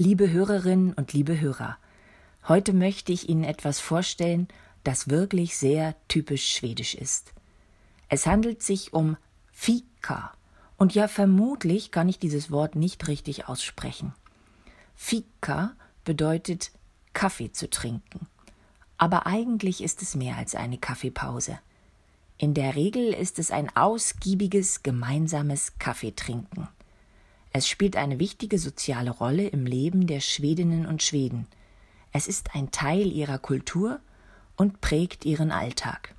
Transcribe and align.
Liebe 0.00 0.30
Hörerinnen 0.30 0.92
und 0.92 1.12
liebe 1.12 1.40
Hörer, 1.40 1.76
heute 2.46 2.72
möchte 2.72 3.10
ich 3.10 3.28
Ihnen 3.28 3.42
etwas 3.42 3.80
vorstellen, 3.80 4.46
das 4.84 5.08
wirklich 5.08 5.56
sehr 5.56 5.96
typisch 6.06 6.52
schwedisch 6.52 6.94
ist. 6.94 7.32
Es 8.08 8.24
handelt 8.24 8.62
sich 8.62 8.92
um 8.92 9.16
Fika, 9.50 10.32
und 10.76 10.94
ja 10.94 11.08
vermutlich 11.08 11.90
kann 11.90 12.08
ich 12.08 12.20
dieses 12.20 12.52
Wort 12.52 12.76
nicht 12.76 13.08
richtig 13.08 13.48
aussprechen. 13.48 14.14
Fika 14.94 15.72
bedeutet 16.04 16.70
Kaffee 17.12 17.50
zu 17.50 17.68
trinken, 17.68 18.28
aber 18.98 19.26
eigentlich 19.26 19.82
ist 19.82 20.00
es 20.00 20.14
mehr 20.14 20.36
als 20.36 20.54
eine 20.54 20.78
Kaffeepause. 20.78 21.58
In 22.36 22.54
der 22.54 22.76
Regel 22.76 23.12
ist 23.12 23.40
es 23.40 23.50
ein 23.50 23.74
ausgiebiges 23.74 24.84
gemeinsames 24.84 25.76
Kaffeetrinken. 25.80 26.68
Es 27.52 27.68
spielt 27.68 27.96
eine 27.96 28.18
wichtige 28.18 28.58
soziale 28.58 29.10
Rolle 29.10 29.48
im 29.48 29.66
Leben 29.66 30.06
der 30.06 30.20
Schwedinnen 30.20 30.86
und 30.86 31.02
Schweden. 31.02 31.46
Es 32.12 32.28
ist 32.28 32.54
ein 32.54 32.70
Teil 32.70 33.10
ihrer 33.12 33.38
Kultur 33.38 34.00
und 34.56 34.80
prägt 34.80 35.24
ihren 35.24 35.50
Alltag. 35.50 36.14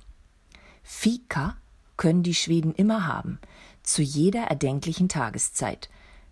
Fika 0.82 1.56
können 1.96 2.22
die 2.22 2.34
Schweden 2.34 2.74
immer 2.74 3.06
haben, 3.06 3.38
zu 3.82 4.02
jeder 4.02 4.44
erdenklichen 4.44 5.08
Tageszeit. 5.08 5.88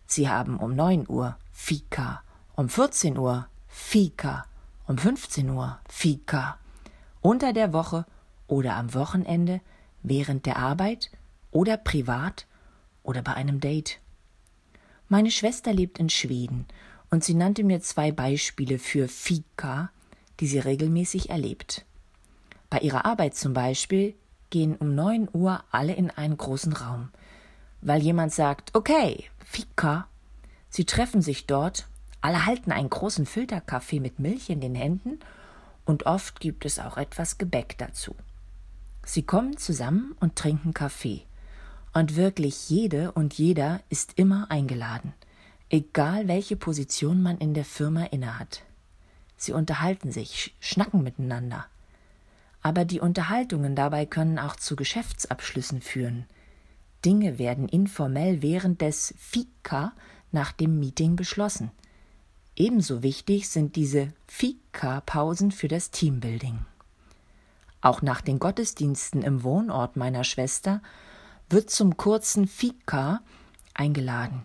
Sie 0.07 0.29
haben 0.29 0.57
um 0.57 0.75
9 0.75 1.09
Uhr 1.09 1.37
Fika, 1.53 2.23
um 2.57 2.69
14 2.69 3.19
Uhr 3.19 3.47
Fika, 3.69 4.47
um 4.87 4.97
15 4.97 5.51
Uhr 5.51 5.79
Fika, 5.89 6.59
unter 7.21 7.53
der 7.53 7.73
Woche 7.73 8.07
oder 8.47 8.77
am 8.77 8.95
Wochenende, 8.95 9.61
während 10.03 10.47
der 10.47 10.57
Arbeit 10.57 11.11
oder 11.51 11.77
privat 11.77 12.47
oder 13.03 13.23
bei 13.23 13.35
einem 13.35 13.61
Date. 13.61 14.01
Meine 15.09 15.31
Schwester 15.31 15.73
lebt 15.73 15.99
in 15.99 16.11
Schweden 16.11 16.67
und 17.11 17.25
sie 17.25 17.35
nannte 17.35 17.65
mir 17.65 17.81
zwei 17.81 18.13
Beispiele 18.13 18.79
für 18.79 19.09
Fika, 19.09 19.91
die 20.41 20.47
sie 20.47 20.59
regelmäßig 20.59 21.31
erlebt. 21.31 21.87
Bei 22.69 22.81
ihrer 22.81 23.07
Arbeit 23.07 23.35
zum 23.35 23.55
Beispiel 23.55 24.15
gehen 24.51 24.77
um 24.77 24.95
neun 24.95 25.29
Uhr 25.33 25.65
alle 25.71 25.95
in 25.95 26.11
einen 26.11 26.37
großen 26.37 26.75
Raum, 26.75 27.09
weil 27.81 28.03
jemand 28.03 28.33
sagt, 28.33 28.75
okay, 28.75 29.25
Fika. 29.45 30.09
Sie 30.69 30.85
treffen 30.85 31.23
sich 31.23 31.47
dort, 31.47 31.87
alle 32.21 32.45
halten 32.45 32.73
einen 32.73 32.91
großen 32.91 33.25
Filterkaffee 33.25 34.01
mit 34.01 34.19
Milch 34.19 34.51
in 34.51 34.61
den 34.61 34.75
Händen 34.75 35.19
und 35.87 36.05
oft 36.05 36.41
gibt 36.41 36.67
es 36.67 36.79
auch 36.79 36.99
etwas 36.99 37.39
Gebäck 37.39 37.79
dazu. 37.79 38.15
Sie 39.07 39.23
kommen 39.23 39.57
zusammen 39.57 40.15
und 40.21 40.37
trinken 40.37 40.75
Kaffee. 40.75 41.23
Und 41.93 42.17
wirklich 42.17 42.69
jede 42.71 43.13
und 43.13 43.35
jeder 43.35 43.81
ist 43.89 44.13
immer 44.17 44.51
eingeladen, 44.51 45.15
egal 45.71 46.29
welche 46.29 46.57
Position 46.57 47.23
man 47.23 47.39
in 47.39 47.55
der 47.55 47.65
Firma 47.65 48.05
innehat. 48.05 48.63
Sie 49.37 49.53
unterhalten 49.53 50.11
sich, 50.11 50.55
schnacken 50.61 51.03
miteinander. 51.03 51.67
Aber 52.61 52.85
die 52.85 53.01
Unterhaltungen 53.01 53.77
dabei 53.77 54.05
können 54.05 54.39
auch 54.39 54.57
zu 54.57 54.77
Geschäftsabschlüssen 54.77 55.81
führen. 55.81 56.27
Dinge 57.05 57.39
werden 57.39 57.69
informell 57.69 58.43
während 58.43 58.81
des 58.81 59.15
Fika 59.17 59.93
nach 60.33 60.53
dem 60.53 60.79
Meeting 60.81 61.17
beschlossen. 61.17 61.71
Ebenso 62.57 63.05
wichtig 63.05 63.49
sind 63.49 63.77
diese 63.77 64.13
Fika-Pausen 64.27 65.53
für 65.53 65.69
das 65.69 65.93
Teambuilding. 65.93 66.59
Auch 67.81 68.03
nach 68.03 68.21
den 68.21 68.41
Gottesdiensten 68.41 69.23
im 69.23 69.45
Wohnort 69.45 69.97
meiner 69.97 70.25
Schwester 70.25 70.83
wird 71.51 71.71
zum 71.71 71.97
kurzen 71.97 72.47
Fika 72.47 73.21
eingeladen, 73.73 74.45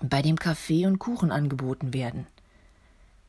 bei 0.00 0.22
dem 0.22 0.38
Kaffee 0.38 0.86
und 0.86 0.98
Kuchen 0.98 1.32
angeboten 1.32 1.92
werden. 1.92 2.26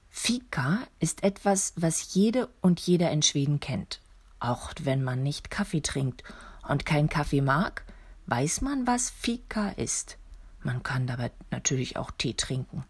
Fika 0.10 0.80
ist 1.00 1.24
etwas, 1.24 1.74
was 1.76 2.14
jede 2.14 2.50
und 2.62 2.80
jeder 2.80 3.10
in 3.10 3.24
Schweden 3.24 3.60
kennt. 3.60 4.00
Auch 4.40 4.72
wenn 4.84 5.04
man 5.04 5.24
nicht 5.24 5.50
Kaffee 5.50 5.82
trinkt 5.82 6.24
und 6.68 6.86
kein 6.86 7.10
Kaffee 7.10 7.42
mag, 7.42 7.84
weiß 8.28 8.62
man, 8.62 8.86
was 8.86 9.10
Fika 9.10 9.70
ist. 9.70 10.18
Man 10.62 10.84
kann 10.84 11.08
dabei 11.08 11.32
natürlich 11.50 11.98
auch 11.98 12.12
Tee 12.12 12.36
trinken. 12.36 12.86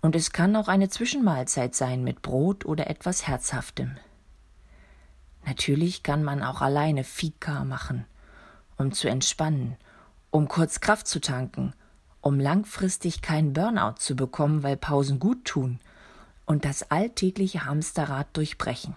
Und 0.00 0.16
es 0.16 0.32
kann 0.32 0.56
auch 0.56 0.68
eine 0.68 0.88
Zwischenmahlzeit 0.88 1.74
sein 1.74 2.02
mit 2.02 2.20
Brot 2.20 2.64
oder 2.64 2.90
etwas 2.90 3.26
Herzhaftem. 3.26 3.96
Natürlich 5.46 6.02
kann 6.02 6.24
man 6.24 6.42
auch 6.42 6.60
alleine 6.60 7.04
Fika 7.04 7.64
machen 7.64 8.06
um 8.76 8.92
zu 8.92 9.08
entspannen, 9.08 9.76
um 10.30 10.48
kurz 10.48 10.80
Kraft 10.80 11.06
zu 11.06 11.20
tanken, 11.20 11.72
um 12.20 12.40
langfristig 12.40 13.22
keinen 13.22 13.52
Burnout 13.52 13.96
zu 13.98 14.16
bekommen, 14.16 14.62
weil 14.62 14.76
Pausen 14.76 15.18
gut 15.18 15.44
tun 15.44 15.78
und 16.44 16.64
das 16.64 16.90
alltägliche 16.90 17.64
Hamsterrad 17.64 18.28
durchbrechen. 18.36 18.96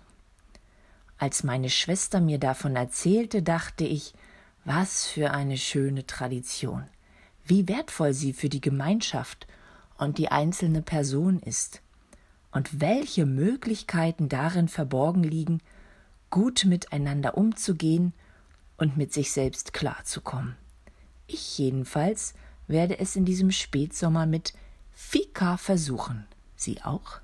Als 1.18 1.44
meine 1.44 1.70
Schwester 1.70 2.22
mir 2.22 2.40
davon 2.40 2.76
erzählte, 2.76 3.42
dachte 3.42 3.84
ich, 3.84 4.14
was 4.66 5.06
für 5.06 5.32
eine 5.32 5.58
schöne 5.58 6.06
Tradition, 6.06 6.86
wie 7.46 7.68
wertvoll 7.68 8.14
sie 8.14 8.34
für 8.34 8.50
die 8.50 8.62
Gemeinschaft 8.62 9.48
und 9.98 10.18
die 10.18 10.30
einzelne 10.30 10.82
Person 10.82 11.40
ist, 11.40 11.82
und 12.52 12.82
welche 12.82 13.26
Möglichkeiten 13.26 14.28
darin 14.28 14.68
verborgen 14.68 15.24
liegen, 15.24 15.62
gut 16.30 16.66
miteinander 16.66 17.38
umzugehen 17.38 18.14
und 18.80 18.98
mit 18.98 19.14
sich 19.14 19.32
selbst 19.32 19.74
klarzukommen. 19.74 20.56
Ich 21.28 21.58
jedenfalls 21.58 22.34
werde 22.68 23.00
es 23.00 23.16
in 23.16 23.26
diesem 23.26 23.52
Spätsommer 23.52 24.26
mit 24.26 24.54
Fika 24.92 25.58
versuchen. 25.58 26.26
Sie 26.56 26.82
auch? 26.82 27.20